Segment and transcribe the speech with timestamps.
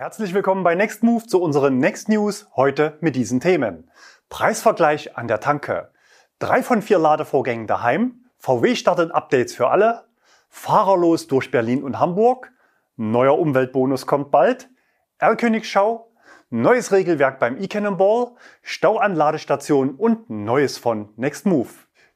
[0.00, 3.90] Herzlich willkommen bei Next Move zu unseren Next News heute mit diesen Themen.
[4.28, 5.90] Preisvergleich an der Tanke.
[6.38, 8.24] Drei von vier Ladevorgängen daheim.
[8.38, 10.04] VW startet Updates für alle.
[10.50, 12.52] Fahrerlos durch Berlin und Hamburg.
[12.94, 14.70] Neuer Umweltbonus kommt bald.
[15.18, 16.12] Erlkönigschau.
[16.48, 18.36] Neues Regelwerk beim E-Cannonball.
[18.62, 21.70] Stau an Ladestationen und Neues von Next Move.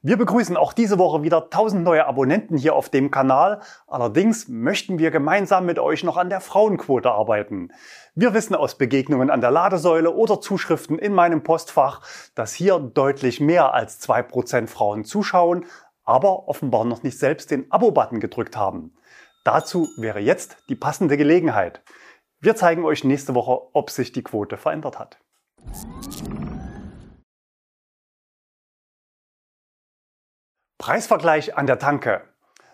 [0.05, 3.61] Wir begrüßen auch diese Woche wieder 1000 neue Abonnenten hier auf dem Kanal.
[3.87, 7.69] Allerdings möchten wir gemeinsam mit euch noch an der Frauenquote arbeiten.
[8.13, 12.01] Wir wissen aus Begegnungen an der Ladesäule oder Zuschriften in meinem Postfach,
[12.35, 15.67] dass hier deutlich mehr als 2% Frauen zuschauen,
[16.03, 18.97] aber offenbar noch nicht selbst den Abo-Button gedrückt haben.
[19.45, 21.81] Dazu wäre jetzt die passende Gelegenheit.
[22.41, 25.17] Wir zeigen euch nächste Woche, ob sich die Quote verändert hat.
[30.83, 32.23] Preisvergleich an der Tanke.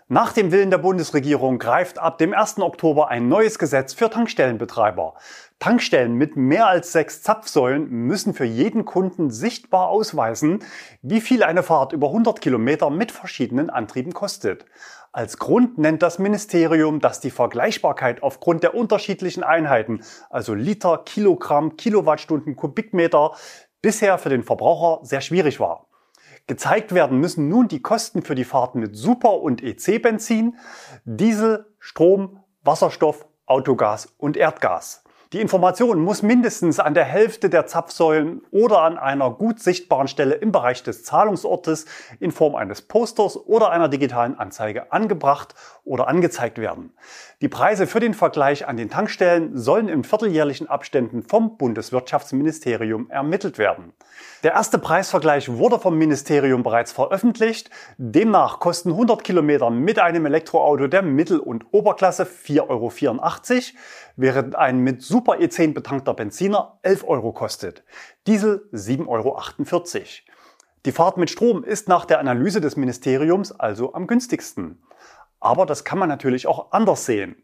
[0.08, 2.58] Nach dem Willen der Bundesregierung greift ab dem 1.
[2.58, 5.14] Oktober ein neues Gesetz für Tankstellenbetreiber.
[5.60, 10.64] Tankstellen mit mehr als sechs Zapfsäulen müssen für jeden Kunden sichtbar ausweisen,
[11.04, 14.66] wie viel eine Fahrt über 100 Kilometer mit verschiedenen Antrieben kostet.
[15.12, 21.78] Als Grund nennt das Ministerium, dass die Vergleichbarkeit aufgrund der unterschiedlichen Einheiten, also Liter, Kilogramm,
[21.78, 23.34] Kilowattstunden, Kubikmeter,
[23.84, 25.89] bisher für den Verbraucher sehr schwierig war.
[26.50, 30.58] Gezeigt werden müssen nun die Kosten für die Fahrten mit Super- und EC-Benzin,
[31.06, 35.04] Diesel, Strom, Wasserstoff, Autogas und Erdgas.
[35.32, 40.34] Die Information muss mindestens an der Hälfte der Zapfsäulen oder an einer gut sichtbaren Stelle
[40.34, 41.86] im Bereich des Zahlungsortes
[42.20, 45.54] in Form eines Posters oder einer digitalen Anzeige angebracht
[45.90, 46.94] oder angezeigt werden.
[47.42, 53.58] Die Preise für den Vergleich an den Tankstellen sollen in vierteljährlichen Abständen vom Bundeswirtschaftsministerium ermittelt
[53.58, 53.94] werden.
[54.44, 57.72] Der erste Preisvergleich wurde vom Ministerium bereits veröffentlicht.
[57.98, 62.92] Demnach kosten 100 Kilometer mit einem Elektroauto der Mittel- und Oberklasse 4,84 Euro,
[64.16, 67.84] während ein mit Super E10 betankter Benziner 11 Euro kostet.
[68.28, 69.42] Diesel 7,48 Euro.
[70.86, 74.78] Die Fahrt mit Strom ist nach der Analyse des Ministeriums also am günstigsten.
[75.40, 77.36] Aber das kann man natürlich auch anders sehen.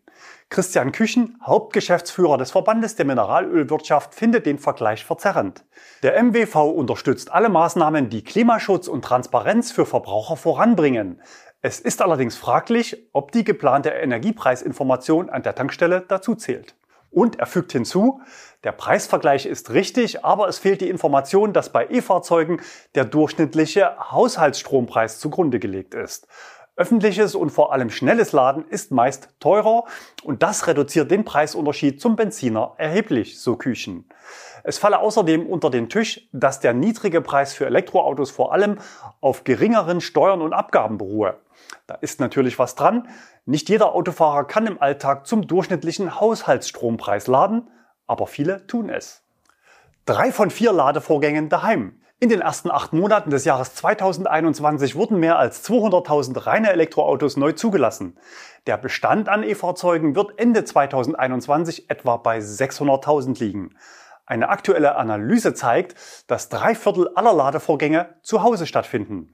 [0.50, 5.66] Christian Küchen, Hauptgeschäftsführer des Verbandes der Mineralölwirtschaft, findet den Vergleich verzerrend.
[6.04, 11.22] Der MWV unterstützt alle Maßnahmen, die Klimaschutz und Transparenz für Verbraucher voranbringen.
[11.62, 16.76] Es ist allerdings fraglich, ob die geplante Energiepreisinformation an der Tankstelle dazu zählt.
[17.10, 18.22] Und er fügt hinzu,
[18.66, 22.60] der Preisvergleich ist richtig, aber es fehlt die Information, dass bei E-Fahrzeugen
[22.94, 26.28] der durchschnittliche Haushaltsstrompreis zugrunde gelegt ist.
[26.78, 29.86] Öffentliches und vor allem schnelles Laden ist meist teurer
[30.24, 34.10] und das reduziert den Preisunterschied zum Benziner erheblich, so Küchen.
[34.64, 38.80] Es falle außerdem unter den Tisch, dass der niedrige Preis für Elektroautos vor allem
[39.22, 41.38] auf geringeren Steuern und Abgaben beruhe.
[41.88, 43.08] Da ist natürlich was dran.
[43.46, 47.70] Nicht jeder Autofahrer kann im Alltag zum durchschnittlichen Haushaltsstrompreis laden,
[48.06, 49.24] aber viele tun es.
[50.06, 52.02] Drei von vier Ladevorgängen daheim.
[52.22, 57.52] In den ersten acht Monaten des Jahres 2021 wurden mehr als 200.000 reine Elektroautos neu
[57.52, 58.18] zugelassen.
[58.68, 63.76] Der Bestand an E-Fahrzeugen wird Ende 2021 etwa bei 600.000 liegen.
[64.26, 65.96] Eine aktuelle Analyse zeigt,
[66.28, 69.34] dass drei Viertel aller Ladevorgänge zu Hause stattfinden.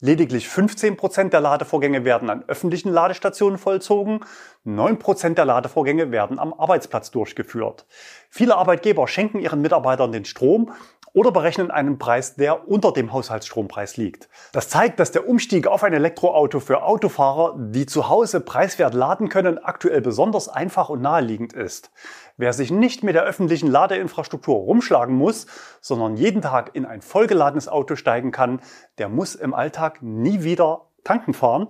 [0.00, 4.20] Lediglich 15% der Ladevorgänge werden an öffentlichen Ladestationen vollzogen,
[4.64, 7.84] 9% der Ladevorgänge werden am Arbeitsplatz durchgeführt.
[8.30, 10.72] Viele Arbeitgeber schenken ihren Mitarbeitern den Strom
[11.12, 14.28] oder berechnen einen Preis, der unter dem Haushaltsstrompreis liegt.
[14.52, 19.28] Das zeigt, dass der Umstieg auf ein Elektroauto für Autofahrer, die zu Hause preiswert laden
[19.28, 21.90] können, aktuell besonders einfach und naheliegend ist.
[22.36, 25.46] Wer sich nicht mit der öffentlichen Ladeinfrastruktur rumschlagen muss,
[25.80, 28.60] sondern jeden Tag in ein vollgeladenes Auto steigen kann,
[28.98, 31.68] der muss im Alltag nie wieder tanken fahren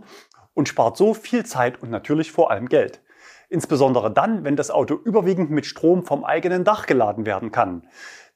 [0.54, 3.00] und spart so viel Zeit und natürlich vor allem Geld.
[3.48, 7.86] Insbesondere dann, wenn das Auto überwiegend mit Strom vom eigenen Dach geladen werden kann.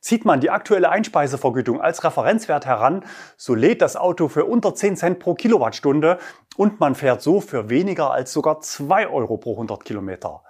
[0.00, 3.04] Zieht man die aktuelle Einspeisevergütung als Referenzwert heran,
[3.36, 6.18] so lädt das Auto für unter 10 Cent pro Kilowattstunde
[6.56, 10.42] und man fährt so für weniger als sogar 2 Euro pro 100 Kilometer.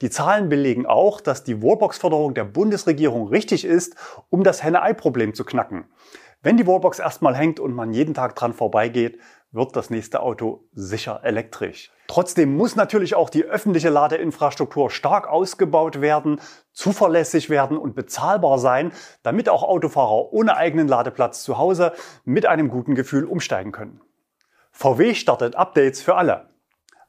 [0.00, 3.96] Die Zahlen belegen auch, dass die Wallbox-Förderung der Bundesregierung richtig ist,
[4.28, 5.86] um das Henne-Ei-Problem zu knacken.
[6.42, 9.18] Wenn die Wallbox erstmal hängt und man jeden Tag dran vorbeigeht,
[9.52, 11.90] wird das nächste Auto sicher elektrisch.
[12.06, 16.40] Trotzdem muss natürlich auch die öffentliche Ladeinfrastruktur stark ausgebaut werden,
[16.72, 18.92] zuverlässig werden und bezahlbar sein,
[19.22, 21.92] damit auch Autofahrer ohne eigenen Ladeplatz zu Hause
[22.24, 24.00] mit einem guten Gefühl umsteigen können.
[24.72, 26.50] VW startet Updates für alle.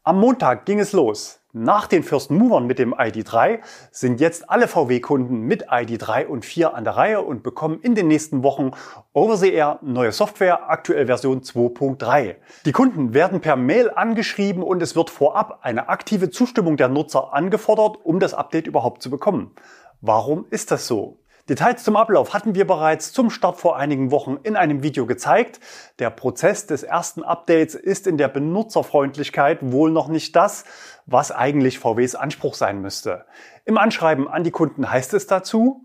[0.04, 1.41] Am Montag ging es los.
[1.54, 3.60] Nach den First Movern mit dem ID3
[3.92, 8.08] sind jetzt alle VW-Kunden mit ID3 und 4 an der Reihe und bekommen in den
[8.08, 8.72] nächsten Wochen
[9.12, 12.36] Over-the-Air neue Software, aktuell Version 2.3.
[12.66, 17.34] Die Kunden werden per Mail angeschrieben und es wird vorab eine aktive Zustimmung der Nutzer
[17.34, 19.52] angefordert, um das Update überhaupt zu bekommen.
[20.00, 21.21] Warum ist das so?
[21.52, 25.60] Details zum Ablauf hatten wir bereits zum Start vor einigen Wochen in einem Video gezeigt.
[26.00, 30.64] Der Prozess des ersten Updates ist in der Benutzerfreundlichkeit wohl noch nicht das,
[31.08, 33.26] was eigentlich VWs Anspruch sein müsste.
[33.66, 35.84] Im Anschreiben an die Kunden heißt es dazu,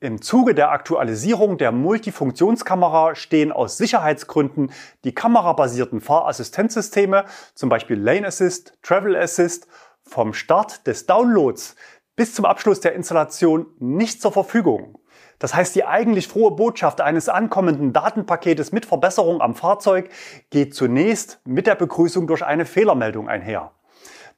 [0.00, 4.72] im Zuge der Aktualisierung der Multifunktionskamera stehen aus Sicherheitsgründen
[5.04, 9.68] die kamerabasierten Fahrassistenzsysteme, zum Beispiel Lane Assist, Travel Assist,
[10.06, 11.76] vom Start des Downloads
[12.16, 14.98] bis zum Abschluss der Installation nicht zur Verfügung.
[15.38, 20.10] Das heißt, die eigentlich frohe Botschaft eines ankommenden Datenpaketes mit Verbesserung am Fahrzeug
[20.50, 23.72] geht zunächst mit der Begrüßung durch eine Fehlermeldung einher.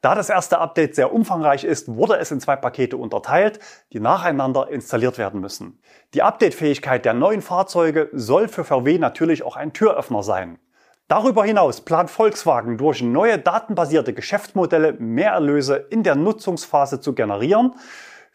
[0.00, 3.60] Da das erste Update sehr umfangreich ist, wurde es in zwei Pakete unterteilt,
[3.92, 5.80] die nacheinander installiert werden müssen.
[6.14, 10.58] Die Updatefähigkeit der neuen Fahrzeuge soll für VW natürlich auch ein Türöffner sein.
[11.08, 17.74] Darüber hinaus plant Volkswagen durch neue datenbasierte Geschäftsmodelle mehr Erlöse in der Nutzungsphase zu generieren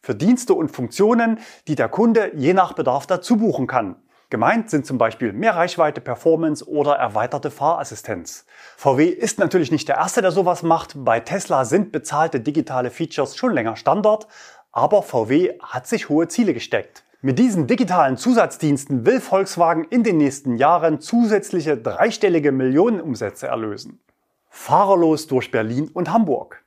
[0.02, 3.98] für Dienste und Funktionen, die der Kunde je nach Bedarf dazu buchen kann.
[4.30, 8.46] Gemeint sind zum Beispiel mehr Reichweite, Performance oder erweiterte Fahrassistenz.
[8.78, 10.94] VW ist natürlich nicht der Erste, der sowas macht.
[10.96, 14.28] Bei Tesla sind bezahlte digitale Features schon länger Standard,
[14.72, 17.04] aber VW hat sich hohe Ziele gesteckt.
[17.24, 24.00] Mit diesen digitalen Zusatzdiensten will Volkswagen in den nächsten Jahren zusätzliche dreistellige Millionenumsätze erlösen.
[24.50, 26.66] Fahrerlos durch Berlin und Hamburg.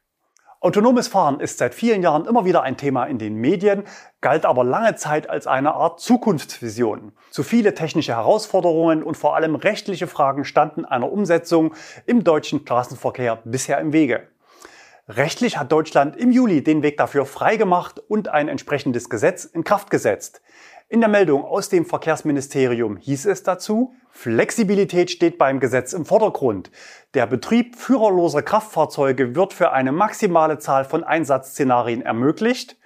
[0.61, 3.83] Autonomes Fahren ist seit vielen Jahren immer wieder ein Thema in den Medien,
[4.21, 7.11] galt aber lange Zeit als eine Art Zukunftsvision.
[7.31, 11.75] Zu viele technische Herausforderungen und vor allem rechtliche Fragen standen einer Umsetzung
[12.07, 14.29] im deutschen Straßenverkehr bisher im Wege.
[15.09, 19.91] Rechtlich hat Deutschland im Juli den Weg dafür freigemacht und ein entsprechendes Gesetz in Kraft
[19.91, 20.41] gesetzt.
[20.89, 26.71] In der Meldung aus dem Verkehrsministerium hieß es dazu, Flexibilität steht beim Gesetz im Vordergrund.
[27.12, 32.79] Der Betrieb führerloser Kraftfahrzeuge wird für eine maximale Zahl von Einsatzszenarien ermöglicht.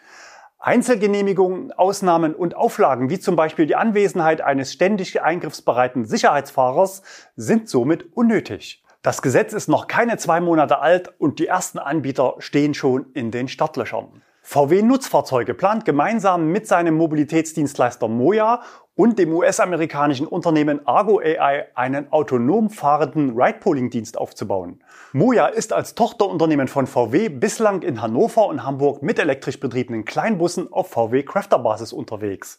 [0.59, 7.03] Einzelgenehmigungen, Ausnahmen und Auflagen, wie zum Beispiel die Anwesenheit eines ständig eingriffsbereiten Sicherheitsfahrers,
[7.37, 8.83] sind somit unnötig.
[9.03, 13.31] Das Gesetz ist noch keine zwei Monate alt und die ersten Anbieter stehen schon in
[13.31, 14.23] den Startlöchern.
[14.43, 18.63] VW Nutzfahrzeuge plant gemeinsam mit seinem Mobilitätsdienstleister Moja
[18.97, 24.83] und dem US-amerikanischen Unternehmen Argo AI einen autonom fahrenden Ride-Pooling-Dienst aufzubauen.
[25.13, 30.73] Moja ist als Tochterunternehmen von VW bislang in Hannover und Hamburg mit elektrisch betriebenen Kleinbussen
[30.73, 32.59] auf VW Crafter-Basis unterwegs.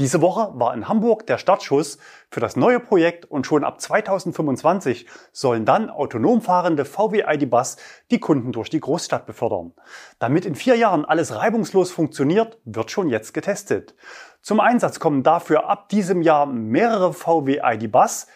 [0.00, 1.98] Diese Woche war in Hamburg der Startschuss
[2.28, 7.76] für das neue Projekt und schon ab 2025 sollen dann autonom fahrende VW ID Bus
[8.10, 9.72] die Kunden durch die Großstadt befördern.
[10.18, 13.94] Damit in vier Jahren alles reibungslos funktioniert, wird schon jetzt getestet.
[14.42, 18.26] Zum Einsatz kommen dafür ab diesem Jahr mehrere VW ID Bus.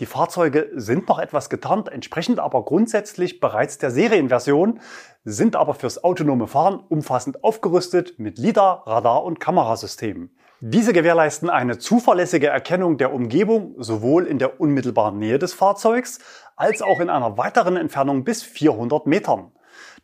[0.00, 4.80] Die Fahrzeuge sind noch etwas getarnt, entsprechend aber grundsätzlich bereits der Serienversion,
[5.24, 10.34] sind aber fürs autonome Fahren umfassend aufgerüstet mit LIDAR, Radar und Kamerasystemen.
[10.64, 16.20] Diese gewährleisten eine zuverlässige Erkennung der Umgebung sowohl in der unmittelbaren Nähe des Fahrzeugs
[16.54, 19.50] als auch in einer weiteren Entfernung bis 400 Metern.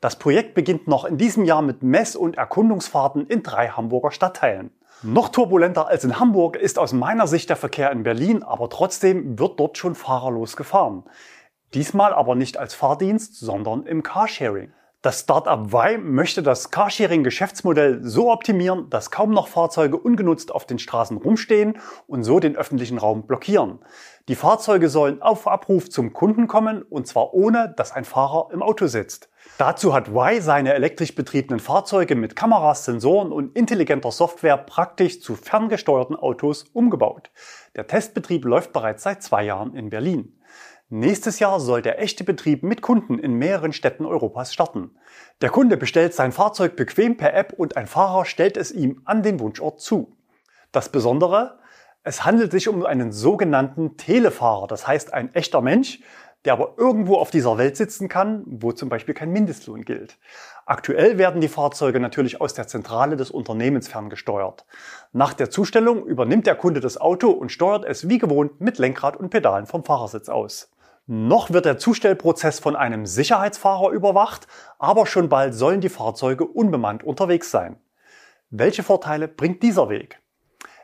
[0.00, 4.72] Das Projekt beginnt noch in diesem Jahr mit Mess- und Erkundungsfahrten in drei Hamburger Stadtteilen.
[5.02, 9.38] Noch turbulenter als in Hamburg ist aus meiner Sicht der Verkehr in Berlin, aber trotzdem
[9.38, 11.04] wird dort schon fahrerlos gefahren.
[11.72, 14.72] Diesmal aber nicht als Fahrdienst, sondern im Carsharing.
[15.00, 20.80] Das Startup Y möchte das Carsharing-Geschäftsmodell so optimieren, dass kaum noch Fahrzeuge ungenutzt auf den
[20.80, 23.78] Straßen rumstehen und so den öffentlichen Raum blockieren.
[24.26, 28.60] Die Fahrzeuge sollen auf Abruf zum Kunden kommen und zwar ohne, dass ein Fahrer im
[28.60, 29.30] Auto sitzt.
[29.56, 35.36] Dazu hat Y seine elektrisch betriebenen Fahrzeuge mit Kameras, Sensoren und intelligenter Software praktisch zu
[35.36, 37.30] ferngesteuerten Autos umgebaut.
[37.76, 40.37] Der Testbetrieb läuft bereits seit zwei Jahren in Berlin.
[40.90, 44.92] Nächstes Jahr soll der echte Betrieb mit Kunden in mehreren Städten Europas starten.
[45.42, 49.22] Der Kunde bestellt sein Fahrzeug bequem per App und ein Fahrer stellt es ihm an
[49.22, 50.16] den Wunschort zu.
[50.72, 51.58] Das Besondere?
[52.04, 56.00] Es handelt sich um einen sogenannten Telefahrer, das heißt ein echter Mensch,
[56.46, 60.16] der aber irgendwo auf dieser Welt sitzen kann, wo zum Beispiel kein Mindestlohn gilt.
[60.64, 64.64] Aktuell werden die Fahrzeuge natürlich aus der Zentrale des Unternehmens ferngesteuert.
[65.12, 69.18] Nach der Zustellung übernimmt der Kunde das Auto und steuert es wie gewohnt mit Lenkrad
[69.18, 70.70] und Pedalen vom Fahrersitz aus.
[71.10, 74.46] Noch wird der Zustellprozess von einem Sicherheitsfahrer überwacht,
[74.78, 77.80] aber schon bald sollen die Fahrzeuge unbemannt unterwegs sein.
[78.50, 80.20] Welche Vorteile bringt dieser Weg?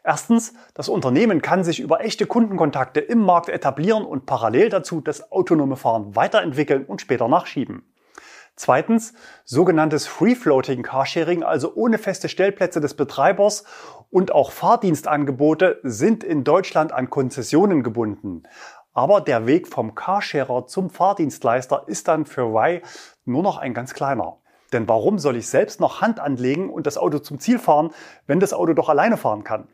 [0.02, 5.30] Erstens, das Unternehmen kann sich über echte Kundenkontakte im Markt etablieren und parallel dazu das
[5.30, 7.82] autonome Fahren weiterentwickeln und später nachschieben.
[8.56, 9.14] Zweitens,
[9.44, 13.64] sogenanntes Free-Floating Carsharing, also ohne feste Stellplätze des Betreibers
[14.10, 18.44] und auch Fahrdienstangebote sind in Deutschland an Konzessionen gebunden.
[18.94, 22.80] Aber der Weg vom Carsharer zum Fahrdienstleister ist dann für Y
[23.24, 24.38] nur noch ein ganz kleiner.
[24.72, 27.90] Denn warum soll ich selbst noch Hand anlegen und das Auto zum Ziel fahren,
[28.26, 29.68] wenn das Auto doch alleine fahren kann?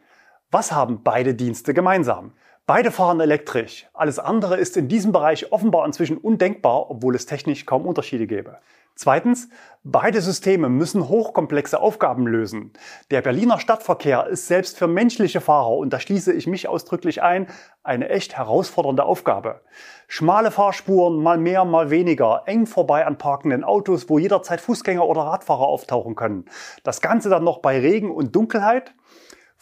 [0.50, 2.32] Was haben beide Dienste gemeinsam?
[2.72, 3.88] Beide fahren elektrisch.
[3.94, 8.58] Alles andere ist in diesem Bereich offenbar inzwischen undenkbar, obwohl es technisch kaum Unterschiede gäbe.
[8.94, 9.48] Zweitens,
[9.82, 12.72] beide Systeme müssen hochkomplexe Aufgaben lösen.
[13.10, 17.48] Der Berliner Stadtverkehr ist selbst für menschliche Fahrer, und da schließe ich mich ausdrücklich ein,
[17.82, 19.62] eine echt herausfordernde Aufgabe.
[20.06, 25.22] Schmale Fahrspuren, mal mehr, mal weniger, eng vorbei an parkenden Autos, wo jederzeit Fußgänger oder
[25.22, 26.44] Radfahrer auftauchen können.
[26.84, 28.94] Das Ganze dann noch bei Regen und Dunkelheit?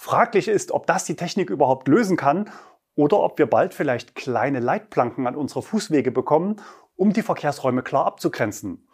[0.00, 2.50] Fraglich ist, ob das die Technik überhaupt lösen kann
[2.98, 6.56] oder ob wir bald vielleicht kleine Leitplanken an unsere Fußwege bekommen,
[6.96, 8.88] um die Verkehrsräume klar abzugrenzen.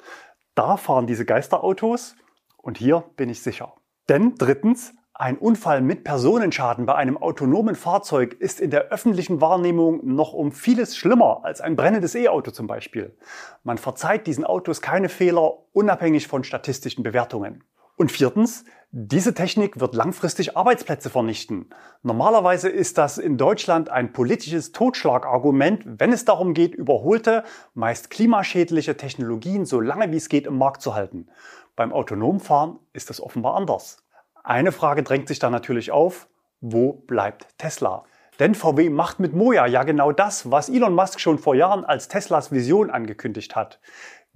[0.55, 2.15] Da fahren diese Geisterautos
[2.59, 3.73] und hier bin ich sicher.
[4.11, 10.01] Denn drittens, ein Unfall mit Personenschaden bei einem autonomen Fahrzeug ist in der öffentlichen Wahrnehmung
[10.05, 13.17] noch um vieles schlimmer als ein brennendes E-Auto zum Beispiel.
[13.63, 17.65] Man verzeiht diesen Autos keine Fehler, unabhängig von statistischen Bewertungen.
[17.97, 18.65] Und viertens,
[18.97, 21.69] diese Technik wird langfristig Arbeitsplätze vernichten.
[22.05, 27.43] Normalerweise ist das in Deutschland ein politisches Totschlagargument, wenn es darum geht, überholte,
[27.75, 31.27] meist klimaschädliche Technologien so lange wie es geht im Markt zu halten.
[31.75, 33.97] Beim autonomen Fahren ist das offenbar anders.
[34.45, 36.29] Eine Frage drängt sich da natürlich auf,
[36.61, 38.05] wo bleibt Tesla?
[38.39, 42.07] Denn VW macht mit Moja ja genau das, was Elon Musk schon vor Jahren als
[42.07, 43.81] Teslas Vision angekündigt hat.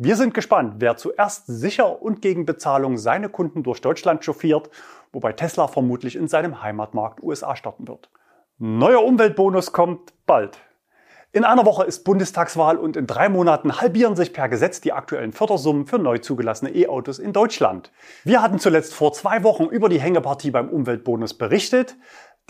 [0.01, 4.71] Wir sind gespannt, wer zuerst sicher und gegen Bezahlung seine Kunden durch Deutschland chauffiert,
[5.11, 8.09] wobei Tesla vermutlich in seinem Heimatmarkt USA starten wird.
[8.59, 10.61] Neuer Umweltbonus kommt bald.
[11.33, 15.33] In einer Woche ist Bundestagswahl und in drei Monaten halbieren sich per Gesetz die aktuellen
[15.33, 17.91] Fördersummen für neu zugelassene E-Autos in Deutschland.
[18.23, 21.97] Wir hatten zuletzt vor zwei Wochen über die Hängepartie beim Umweltbonus berichtet.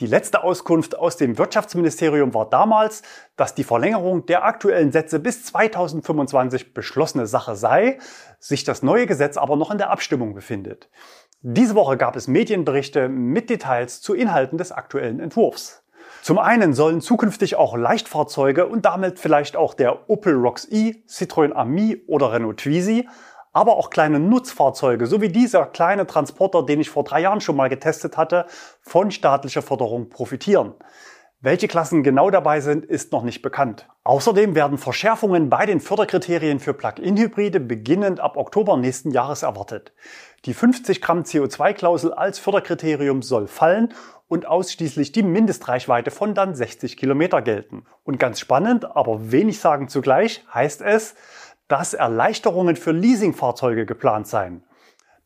[0.01, 3.03] Die letzte Auskunft aus dem Wirtschaftsministerium war damals,
[3.35, 7.99] dass die Verlängerung der aktuellen Sätze bis 2025 beschlossene Sache sei,
[8.39, 10.89] sich das neue Gesetz aber noch in der Abstimmung befindet.
[11.41, 15.83] Diese Woche gab es Medienberichte mit Details zu Inhalten des aktuellen Entwurfs.
[16.23, 21.53] Zum einen sollen zukünftig auch Leichtfahrzeuge und damit vielleicht auch der Opel Rocks E, Citroën
[21.53, 23.09] Ami oder Renault Twizy
[23.59, 27.57] aber auch kleine Nutzfahrzeuge, so wie dieser kleine Transporter, den ich vor drei Jahren schon
[27.57, 28.47] mal getestet hatte,
[28.81, 30.75] von staatlicher Förderung profitieren.
[31.41, 33.89] Welche Klassen genau dabei sind, ist noch nicht bekannt.
[34.05, 39.93] Außerdem werden Verschärfungen bei den Förderkriterien für Plug-in-Hybride beginnend ab Oktober nächsten Jahres erwartet.
[40.45, 43.93] Die 50 Gramm CO2-Klausel als Förderkriterium soll fallen
[44.29, 47.87] und ausschließlich die Mindestreichweite von dann 60 Kilometer gelten.
[48.05, 51.17] Und ganz spannend, aber wenig sagen zugleich, heißt es,
[51.69, 54.63] dass Erleichterungen für Leasingfahrzeuge geplant seien.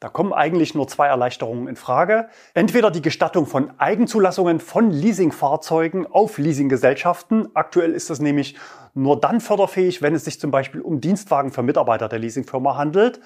[0.02, 2.28] Da kommen eigentlich nur zwei Erleichterungen in Frage.
[2.54, 7.54] Entweder die Gestattung von Eigenzulassungen von Leasingfahrzeugen auf Leasinggesellschaften.
[7.54, 8.56] Aktuell ist das nämlich
[8.94, 13.20] nur dann förderfähig, wenn es sich zum Beispiel um Dienstwagen für Mitarbeiter der Leasingfirma handelt.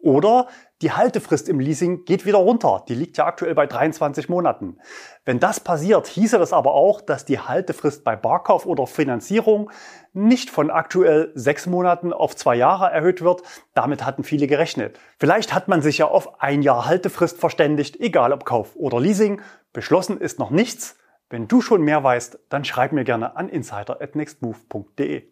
[0.00, 0.46] Oder
[0.80, 2.84] die Haltefrist im Leasing geht wieder runter.
[2.88, 4.78] Die liegt ja aktuell bei 23 Monaten.
[5.24, 9.72] Wenn das passiert, hieße das aber auch, dass die Haltefrist bei Barkauf oder Finanzierung
[10.12, 13.42] nicht von aktuell sechs Monaten auf zwei Jahre erhöht wird.
[13.74, 15.00] Damit hatten viele gerechnet.
[15.18, 19.40] Vielleicht hat man sich ja auf ein Jahr Haltefrist verständigt, egal ob Kauf oder Leasing.
[19.72, 20.96] Beschlossen ist noch nichts.
[21.28, 25.24] Wenn du schon mehr weißt, dann schreib mir gerne an insider@nextmove.de.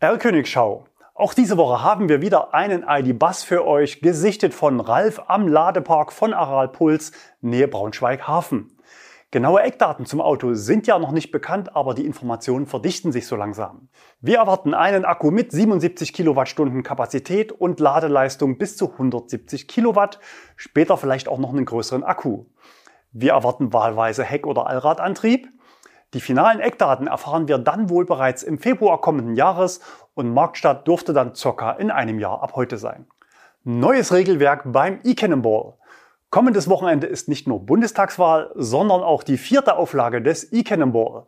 [0.00, 0.86] R Königschau.
[1.20, 6.14] Auch diese Woche haben wir wieder einen ID-Bus für euch, gesichtet von Ralf am Ladepark
[6.14, 7.12] von Aral Puls,
[7.42, 8.74] Nähe Braunschweig-Hafen.
[9.30, 13.36] Genaue Eckdaten zum Auto sind ja noch nicht bekannt, aber die Informationen verdichten sich so
[13.36, 13.90] langsam.
[14.22, 20.20] Wir erwarten einen Akku mit 77 Kilowattstunden Kapazität und Ladeleistung bis zu 170 Kilowatt,
[20.56, 22.46] später vielleicht auch noch einen größeren Akku.
[23.12, 25.50] Wir erwarten wahlweise Heck- oder Allradantrieb.
[26.12, 29.80] Die finalen Eckdaten erfahren wir dann wohl bereits im Februar kommenden Jahres
[30.20, 33.06] und Marktstart dürfte dann circa in einem Jahr ab heute sein.
[33.64, 35.74] Neues Regelwerk beim E-Cannonball.
[36.28, 41.24] Kommendes Wochenende ist nicht nur Bundestagswahl, sondern auch die vierte Auflage des E-Cannonball.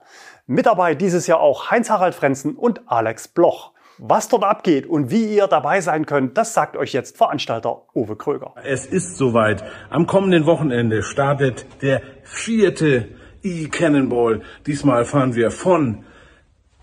[0.47, 3.73] Mit dabei dieses Jahr auch Heinz-Harald Frenzen und Alex Bloch.
[3.99, 8.17] Was dort abgeht und wie ihr dabei sein könnt, das sagt euch jetzt Veranstalter Uwe
[8.17, 8.55] Kröger.
[8.63, 9.65] Es ist soweit.
[9.91, 13.09] Am kommenden Wochenende startet der vierte
[13.43, 14.43] E-Cannonball.
[14.67, 16.05] Diesmal fahren wir von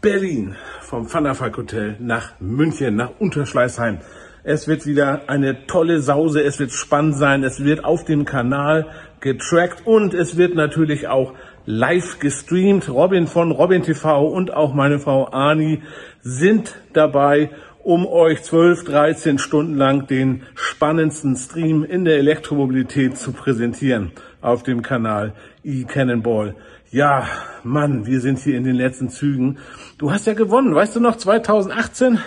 [0.01, 3.97] Berlin, vom Van der Valk Hotel nach München, nach Unterschleißheim.
[4.45, 8.87] Es wird wieder eine tolle Sause, es wird spannend sein, es wird auf dem Kanal
[9.19, 11.33] getrackt und es wird natürlich auch
[11.65, 12.87] live gestreamt.
[12.87, 15.83] Robin von Robin TV und auch meine Frau Ani
[16.21, 17.49] sind dabei
[17.83, 24.63] um euch 12, 13 Stunden lang den spannendsten Stream in der Elektromobilität zu präsentieren auf
[24.63, 26.55] dem Kanal eCannonball.
[26.91, 27.27] Ja,
[27.63, 29.59] Mann, wir sind hier in den letzten Zügen.
[29.99, 32.17] Du hast ja gewonnen, weißt du noch, 2018?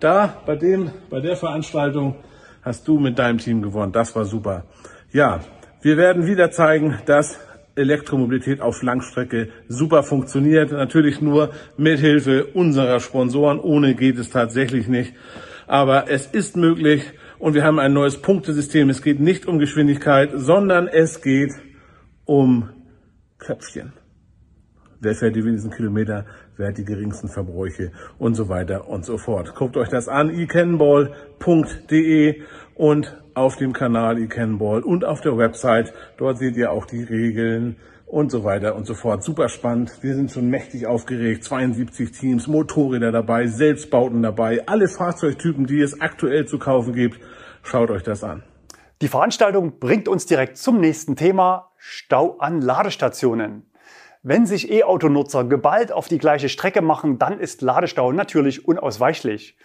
[0.00, 2.16] Da, bei dem, bei der Veranstaltung
[2.62, 3.92] hast du mit deinem Team gewonnen.
[3.92, 4.64] Das war super.
[5.12, 5.40] Ja,
[5.82, 7.38] wir werden wieder zeigen, dass
[7.74, 10.72] Elektromobilität auf Langstrecke super funktioniert.
[10.72, 13.60] Natürlich nur mit Hilfe unserer Sponsoren.
[13.60, 15.12] Ohne geht es tatsächlich nicht.
[15.66, 17.02] Aber es ist möglich
[17.38, 18.88] und wir haben ein neues Punktesystem.
[18.88, 21.52] Es geht nicht um Geschwindigkeit, sondern es geht
[22.24, 22.70] um
[23.42, 23.92] Köpfchen.
[25.00, 26.26] Wer fährt die wenigsten Kilometer?
[26.56, 27.90] Wer hat die geringsten Verbräuche?
[28.18, 29.56] Und so weiter und so fort.
[29.56, 32.42] Guckt euch das an, ecannonball.de
[32.76, 35.92] und auf dem Kanal eCannonball und auf der Website.
[36.18, 37.74] Dort seht ihr auch die Regeln
[38.06, 39.24] und so weiter und so fort.
[39.24, 39.90] Super spannend.
[40.02, 41.42] Wir sind schon mächtig aufgeregt.
[41.42, 47.18] 72 Teams, Motorräder dabei, Selbstbauten dabei, alle Fahrzeugtypen, die es aktuell zu kaufen gibt.
[47.64, 48.44] Schaut euch das an.
[49.02, 53.68] Die Veranstaltung bringt uns direkt zum nächsten Thema, Stau an Ladestationen.
[54.22, 59.58] Wenn sich E-Auto-Nutzer geballt auf die gleiche Strecke machen, dann ist Ladestau natürlich unausweichlich.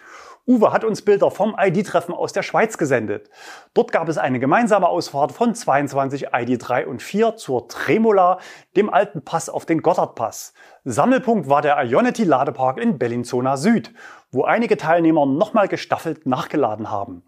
[0.48, 3.30] Uwe hat uns Bilder vom ID-Treffen aus der Schweiz gesendet.
[3.74, 8.40] Dort gab es eine gemeinsame Ausfahrt von 22 ID3 und 4 zur Tremola,
[8.74, 10.52] dem alten Pass auf den Gotthardpass.
[10.84, 13.94] Sammelpunkt war der Ionity Ladepark in Bellinzona Süd,
[14.32, 17.22] wo einige Teilnehmer nochmal gestaffelt nachgeladen haben.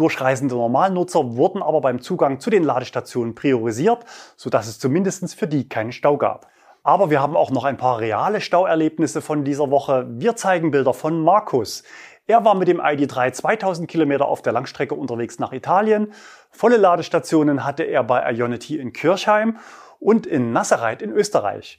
[0.00, 5.68] Durchreisende Normalnutzer wurden aber beim Zugang zu den Ladestationen priorisiert, sodass es zumindest für die
[5.68, 6.46] keinen Stau gab.
[6.82, 10.06] Aber wir haben auch noch ein paar reale Stauerlebnisse von dieser Woche.
[10.08, 11.82] Wir zeigen Bilder von Markus.
[12.26, 16.14] Er war mit dem ID3 2000 Kilometer auf der Langstrecke unterwegs nach Italien.
[16.50, 19.58] Volle Ladestationen hatte er bei Ionity in Kirchheim
[19.98, 21.78] und in Nassereit in Österreich.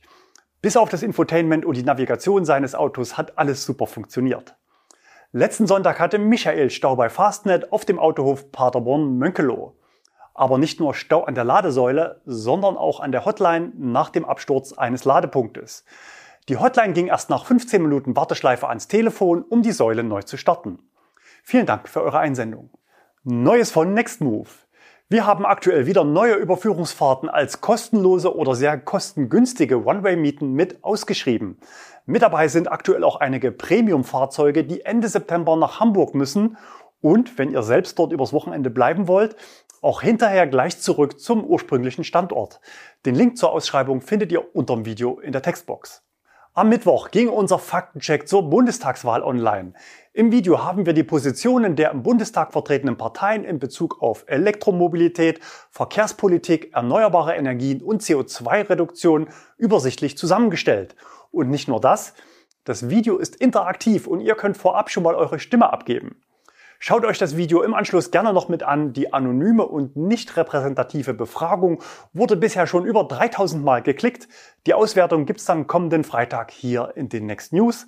[0.61, 4.53] Bis auf das Infotainment und die Navigation seines Autos hat alles super funktioniert.
[5.33, 9.71] Letzten Sonntag hatte Michael Stau bei Fastnet auf dem Autohof Paderborn-Mönkelow.
[10.33, 14.73] Aber nicht nur Stau an der Ladesäule, sondern auch an der Hotline nach dem Absturz
[14.73, 15.85] eines Ladepunktes.
[16.49, 20.35] Die Hotline ging erst nach 15 Minuten Warteschleife ans Telefon, um die Säule neu zu
[20.35, 20.79] starten.
[21.43, 22.69] Vielen Dank für eure Einsendung.
[23.23, 24.67] Neues von Nextmove.
[25.07, 31.57] Wir haben aktuell wieder neue Überführungsfahrten als kostenlose oder sehr kostengünstige One-Way-Mieten mit ausgeschrieben.
[32.05, 36.57] Mit dabei sind aktuell auch einige Premium-Fahrzeuge, die Ende September nach Hamburg müssen
[36.99, 39.35] und, wenn ihr selbst dort übers Wochenende bleiben wollt,
[39.81, 42.59] auch hinterher gleich zurück zum ursprünglichen Standort.
[43.05, 46.03] Den Link zur Ausschreibung findet ihr unter dem Video in der Textbox.
[46.53, 49.71] Am Mittwoch ging unser Faktencheck zur Bundestagswahl online.
[50.11, 55.39] Im Video haben wir die Positionen der im Bundestag vertretenen Parteien in Bezug auf Elektromobilität,
[55.69, 60.97] Verkehrspolitik, erneuerbare Energien und CO2-Reduktion übersichtlich zusammengestellt.
[61.31, 62.13] Und nicht nur das,
[62.63, 66.21] das Video ist interaktiv und ihr könnt vorab schon mal eure Stimme abgeben.
[66.83, 68.91] Schaut euch das Video im Anschluss gerne noch mit an.
[68.91, 74.27] Die anonyme und nicht repräsentative Befragung wurde bisher schon über 3000 Mal geklickt.
[74.65, 77.87] Die Auswertung gibt's dann kommenden Freitag hier in den Next News.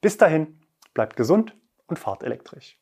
[0.00, 0.60] Bis dahin,
[0.94, 1.56] bleibt gesund
[1.88, 2.78] und fahrt elektrisch.